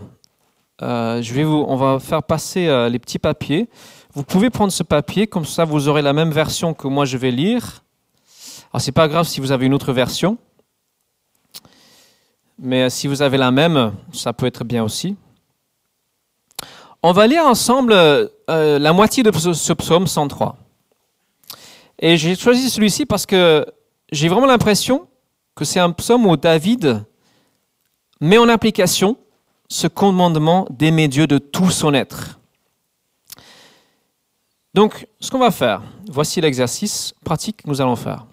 [0.82, 3.68] euh, je vais vous, on va faire passer euh, les petits papiers.
[4.14, 7.18] Vous pouvez prendre ce papier, comme ça vous aurez la même version que moi je
[7.18, 7.84] vais lire.
[8.72, 10.38] Alors c'est pas grave si vous avez une autre version,
[12.60, 15.16] mais si vous avez la même, ça peut être bien aussi.
[17.02, 18.30] On va lire ensemble euh,
[18.80, 20.58] la moitié de ce psaume 103.
[22.00, 23.66] Et j'ai choisi celui-ci parce que
[24.12, 25.08] j'ai vraiment l'impression
[25.56, 27.06] que c'est un psaume où David
[28.20, 29.18] met en application
[29.68, 32.40] ce commandement d'aimer Dieu de tout son être.
[34.74, 38.26] Donc, ce qu'on va faire, voici l'exercice pratique que nous allons faire.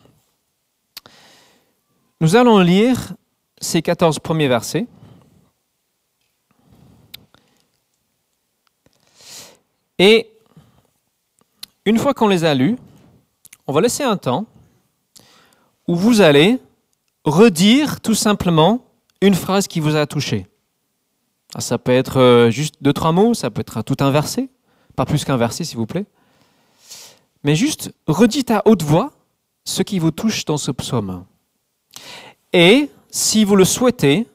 [2.20, 3.14] Nous allons lire
[3.60, 4.86] ces 14 premiers versets.
[9.98, 10.30] Et
[11.84, 12.76] une fois qu'on les a lus,
[13.66, 14.46] on va laisser un temps
[15.92, 16.58] où vous allez
[17.24, 18.84] redire tout simplement
[19.20, 20.46] une phrase qui vous a touché.
[21.54, 24.48] Ah, ça peut être euh, juste deux, trois mots, ça peut être tout un verset,
[24.96, 26.06] pas plus qu'un verset s'il vous plaît
[27.44, 29.12] mais juste redites à haute voix
[29.64, 31.24] ce qui vous touche dans ce psaume.
[32.52, 34.26] Et, si vous le souhaitez,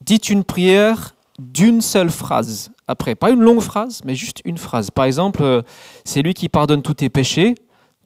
[0.00, 3.14] dites une prière d'une seule phrase après.
[3.14, 4.90] Pas une longue phrase, mais juste une phrase.
[4.90, 5.62] Par exemple, euh,
[6.04, 7.54] c'est lui qui pardonne tous tes péchés.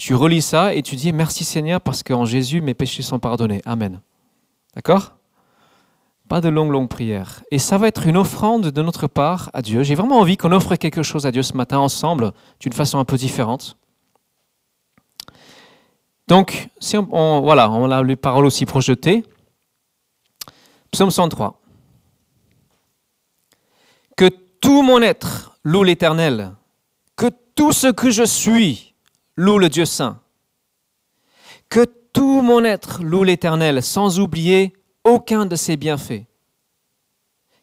[0.01, 3.61] Tu relis ça et tu dis merci Seigneur parce qu'en Jésus mes péchés sont pardonnés.
[3.67, 4.01] Amen.
[4.75, 5.13] D'accord?
[6.27, 7.43] Pas de longue, longue prière.
[7.51, 9.83] Et ça va être une offrande de notre part à Dieu.
[9.83, 13.05] J'ai vraiment envie qu'on offre quelque chose à Dieu ce matin ensemble, d'une façon un
[13.05, 13.77] peu différente.
[16.29, 19.23] Donc, si on, voilà, on a les paroles aussi projetées.
[20.93, 21.61] Psaume 103.
[24.17, 24.31] Que
[24.63, 26.53] tout mon être loue l'Éternel,
[27.17, 28.90] que tout ce que je suis
[29.41, 30.21] loue le Dieu saint.
[31.69, 34.73] Que tout mon être loue l'Éternel, sans oublier
[35.05, 36.25] aucun de ses bienfaits.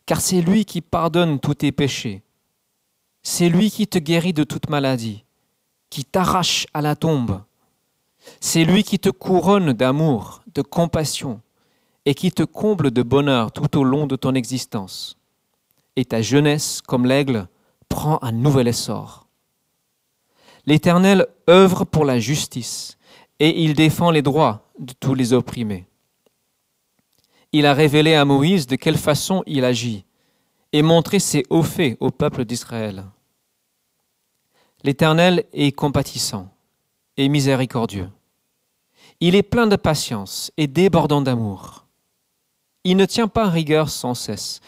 [0.06, 2.24] Car c'est lui qui pardonne tous tes péchés.
[3.24, 5.26] C'est lui qui te guérit de toute maladie,
[5.90, 7.42] qui t'arrache à la tombe
[8.40, 11.42] c'est lui qui te couronne d'amour, de compassion,
[12.06, 15.18] et qui te comble de bonheur tout au long de ton existence.
[15.96, 17.48] Et ta jeunesse, comme l'aigle,
[17.90, 19.27] prend un nouvel essor.
[20.68, 22.98] L'Éternel œuvre pour la justice,
[23.40, 25.88] et il défend les droits de tous les opprimés.
[27.54, 30.04] il a révélé à Moïse de quelle façon il agit
[30.74, 33.06] et montré ses hauts faits au peuple d'Israël.
[34.84, 36.50] L'Éternel est compatissant
[37.16, 38.10] et miséricordieux.
[39.22, 41.86] Il est plein de patience et débordant d'amour.
[42.84, 44.60] Il ne tient pas rigueur sans cesse,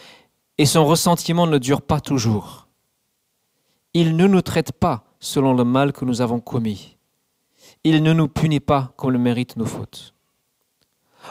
[0.56, 2.68] et son ressentiment ne dure pas toujours.
[3.92, 6.96] Il ne nous traite pas selon le mal que nous avons commis.
[7.84, 10.14] Il ne nous punit pas comme le méritent nos fautes.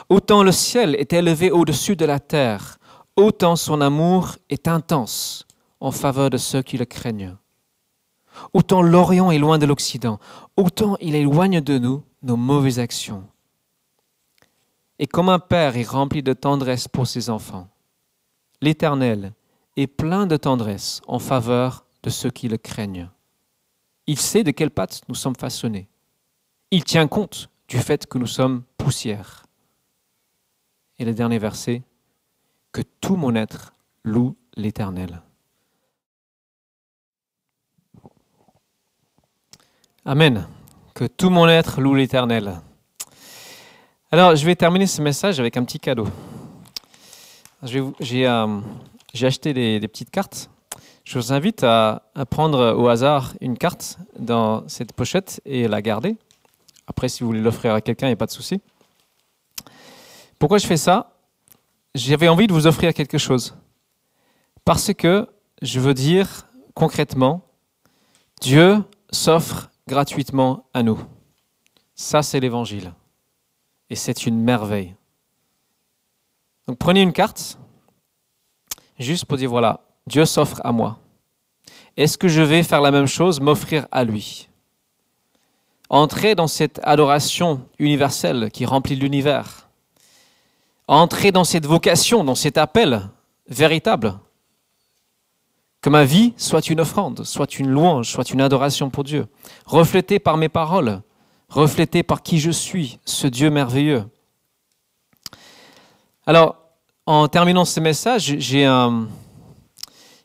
[0.07, 2.77] Autant le ciel est élevé au-dessus de la terre,
[3.15, 5.45] autant son amour est intense
[5.79, 7.35] en faveur de ceux qui le craignent.
[8.53, 10.19] Autant l'Orient est loin de l'Occident,
[10.55, 13.25] autant il éloigne de nous nos mauvaises actions.
[14.99, 17.67] Et comme un père est rempli de tendresse pour ses enfants,
[18.61, 19.33] l'Éternel
[19.77, 23.09] est plein de tendresse en faveur de ceux qui le craignent.
[24.09, 25.87] Il sait de quelle patte nous sommes façonnés.
[26.71, 29.45] Il tient compte du fait que nous sommes poussière.
[30.97, 31.83] Et le dernier verset,
[32.71, 35.21] que tout mon être loue l'Éternel.
[40.05, 40.47] Amen.
[40.95, 42.61] Que tout mon être loue l'Éternel.
[44.11, 46.07] Alors, je vais terminer ce message avec un petit cadeau.
[47.61, 48.59] J'ai euh,
[49.21, 50.49] acheté des, petites cartes.
[51.09, 56.15] Je vous invite à, prendre au hasard une carte dans cette pochette et la garder.
[56.85, 58.61] Après, si vous voulez l'offrir à quelqu'un, il n'y a pas de souci.
[60.37, 61.17] Pourquoi je fais ça?
[61.95, 63.57] J'avais envie de vous offrir quelque chose.
[64.65, 65.27] Parce que
[65.63, 66.45] je veux dire
[66.75, 67.41] concrètement,
[68.39, 71.03] Dieu s'offre gratuitement à nous.
[71.95, 72.93] Ça, c'est l'évangile.
[73.89, 74.95] Et c'est une merveille.
[76.67, 77.57] Donc prenez une carte,
[78.99, 80.99] juste pour dire, voilà, Dieu s'offre à moi.
[81.95, 84.49] Est-ce que je vais faire la même chose, m'offrir à lui?
[85.89, 89.69] Entrer dans cette adoration universelle qui remplit l'univers
[90.89, 93.09] entrer dans cette vocation, dans cet appel
[93.47, 94.15] véritable.
[95.81, 99.27] Que ma vie soit une offrande, soit une louange, soit une adoration pour Dieu,
[99.65, 101.01] reflétée par mes paroles,
[101.47, 104.03] reflétée par qui je suis, ce Dieu merveilleux.
[106.25, 106.57] Alors,
[107.05, 108.65] en terminant ce message, j'ai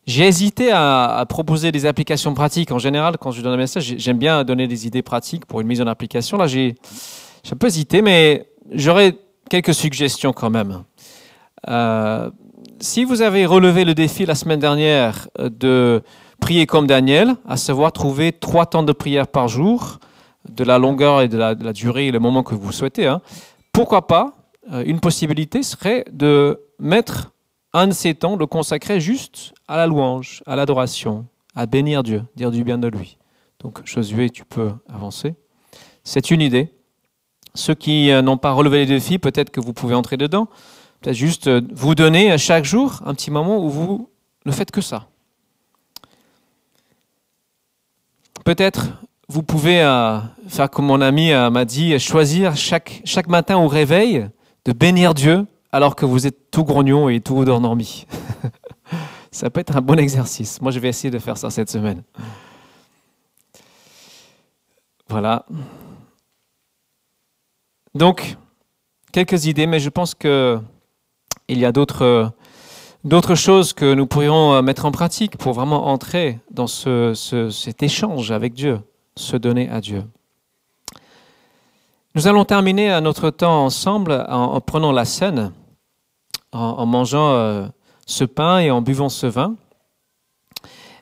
[0.07, 2.73] hésité à, proposer des applications pratiques.
[2.73, 5.67] En général, quand je donne un message, j'aime bien donner des idées pratiques pour une
[5.67, 6.37] mise en application.
[6.37, 6.75] Là, j'ai
[7.51, 9.17] un peu hésité, mais j'aurais
[9.49, 10.85] quelques suggestions quand même.
[11.69, 12.31] Euh,
[12.81, 16.03] si vous avez relevé le défi la semaine dernière de
[16.40, 19.99] prier comme Daniel, à savoir trouver trois temps de prière par jour,
[20.51, 23.23] de la longueur et de la, durée et le moment que vous souhaitez, hein,
[23.73, 24.35] pourquoi pas
[24.73, 27.33] euh, Une possibilité serait de mettre
[27.75, 32.23] un de ces temps, de consacrer juste à la louange, à l'adoration, à bénir Dieu,
[32.37, 33.19] dire du bien de lui.
[33.59, 35.35] Donc Josué, tu peux avancer.
[36.05, 36.73] C'est une idée.
[37.55, 40.49] Ceux qui euh, n'ont pas relevé les défis, peut-être que vous pouvez entrer dedans.
[41.01, 44.09] Peut-être juste euh, vous donner à chaque jour un petit moment où vous
[44.47, 45.09] ne faites que ça.
[48.45, 48.89] Peut-être
[49.29, 54.29] vous pouvez euh, faire comme mon ami m'a dit, choisir chaque matin au réveil
[54.67, 58.07] de bénir Dieu alors que vous êtes tout grognon et tout endormi.
[59.33, 60.61] ça peut être un bon exercice.
[60.61, 62.05] Moi, je vais essayer de faire ça cette semaine.
[65.09, 65.45] Voilà.
[67.93, 68.37] Donc,
[69.11, 70.61] quelques idées, mais je pense qu'il
[71.49, 72.31] y a d'autres,
[73.35, 77.15] choses que nous pourrions mettre en pratique pour vraiment entrer dans ce,
[77.51, 78.79] cet échange avec Dieu,
[79.17, 80.05] se donner à Dieu.
[82.15, 85.51] Nous allons terminer notre temps ensemble en, prenant la scène,
[86.55, 87.67] en, mangeant euh,
[88.07, 89.57] ce pain et en buvant ce vin.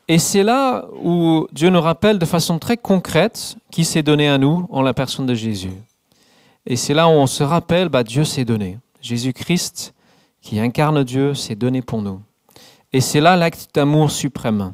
[0.09, 4.39] Et c'est là où Dieu nous rappelle de façon très concrète qui s'est donné à
[4.39, 5.73] nous en la personne de Jésus.
[6.67, 8.79] Et c'est là où on se rappelle, bah, Dieu s'est donné.
[9.01, 9.95] Jésus-Christ,
[10.41, 12.21] qui incarne Dieu, s'est donné pour nous.
[12.93, 14.73] Et c'est là l'acte d'amour suprême.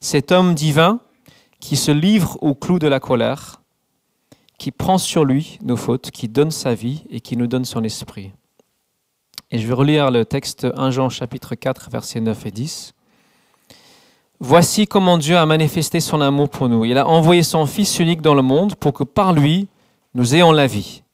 [0.00, 1.00] Cet homme divin
[1.60, 3.60] qui se livre au clou de la colère,
[4.58, 7.82] qui prend sur lui nos fautes, qui donne sa vie et qui nous donne son
[7.84, 8.32] esprit.
[9.54, 12.92] Et je vais relire le texte 1 Jean chapitre 4 versets 9 et 10.
[14.40, 16.84] Voici comment Dieu a manifesté son amour pour nous.
[16.84, 19.68] Il a envoyé son Fils unique dans le monde pour que par lui
[20.12, 21.04] nous ayons la vie.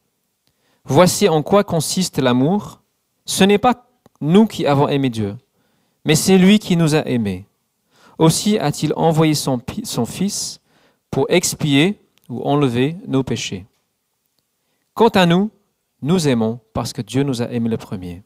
[0.86, 2.80] Voici en quoi consiste l'amour.
[3.26, 3.86] Ce n'est pas
[4.22, 5.36] nous qui avons aimé Dieu,
[6.06, 7.44] mais c'est lui qui nous a aimés.
[8.16, 10.62] Aussi a-t-il envoyé son, son Fils
[11.10, 13.66] pour expier ou enlever nos péchés.
[14.94, 15.50] Quant à nous,
[16.00, 18.22] nous aimons parce que Dieu nous a aimés le premier.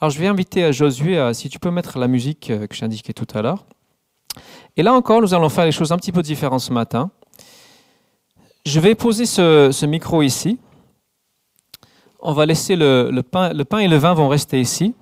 [0.00, 2.74] Alors je vais inviter euh, Josué, euh, si tu peux mettre la musique euh, que
[2.74, 3.66] j'indiquais tout à l'heure.
[4.78, 7.10] Et là encore, nous allons faire les choses un petit peu différentes ce matin.
[8.64, 10.58] Je vais poser ce, micro ici
[12.22, 14.94] on va laisser le, pain, et le vin vont rester ici.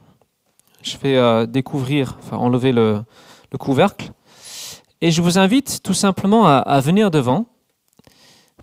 [0.82, 3.02] Je vais découvrir, enfin enlever le,
[3.50, 4.12] le couvercle.
[5.00, 7.46] Et je vous invite tout simplement à, venir devant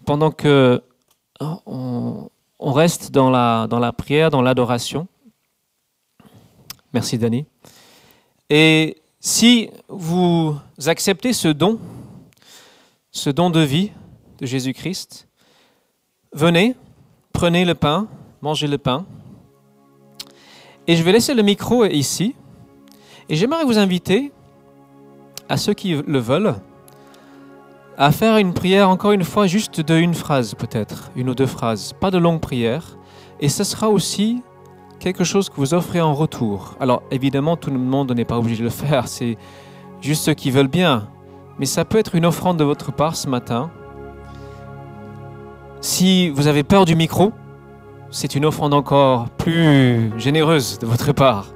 [0.05, 0.81] pendant que
[1.41, 2.29] on,
[2.61, 5.09] reste dans la prière, dans l'adoration.
[6.95, 7.45] Merci Dani.
[8.49, 11.77] Et si vous acceptez ce don,
[13.11, 13.91] ce don de vie
[14.39, 15.27] de Jésus-Christ,
[16.31, 16.73] venez,
[17.33, 18.07] prenez le pain,
[18.41, 19.05] mangez le pain.
[20.87, 22.33] Et je vais laisser le micro ici.
[23.27, 24.31] Et j'aimerais vous inviter,
[25.49, 26.55] à ceux qui le veulent,
[27.97, 31.45] à faire une prière, encore une fois, juste de une phrase peut-être, une ou deux
[31.45, 32.97] phrases, pas de longue prière.
[33.41, 34.41] Et ce sera aussi
[34.99, 36.75] quelque chose que vous offrez en retour.
[36.79, 39.37] Alors évidemment, tout le monde n'est pas obligé de le faire, c'est
[40.01, 41.07] juste ceux qui veulent bien.
[41.59, 43.71] Mais ça peut être une offrande de votre part ce matin.
[45.81, 47.31] Si vous avez peur du micro,
[48.09, 51.47] c'est une offrande encore plus généreuse de votre part.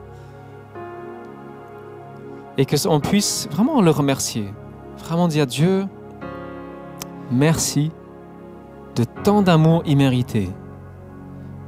[2.58, 4.54] Et que on puisse vraiment le remercier.
[4.98, 5.86] Vraiment dire Dieu,
[7.32, 7.92] merci
[8.96, 10.50] de tant d'amour immérité.